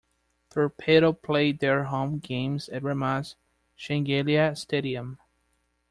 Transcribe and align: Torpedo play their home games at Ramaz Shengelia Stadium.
Torpedo 0.49 1.13
play 1.13 1.51
their 1.51 1.83
home 1.83 2.17
games 2.17 2.69
at 2.69 2.81
Ramaz 2.81 3.35
Shengelia 3.77 4.57
Stadium. 4.57 5.19